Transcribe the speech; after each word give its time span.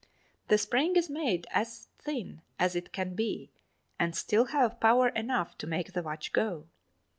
The 0.47 0.57
spring 0.57 0.95
is 0.95 1.11
made 1.11 1.45
as 1.51 1.89
thin 1.99 2.41
as 2.57 2.75
it 2.75 2.91
can 2.91 3.13
be 3.13 3.51
and 3.99 4.15
still 4.15 4.45
have 4.45 4.79
power 4.79 5.09
enough 5.09 5.55
to 5.59 5.67
make 5.67 5.93
the 5.93 6.01
watch 6.01 6.33
go. 6.33 6.65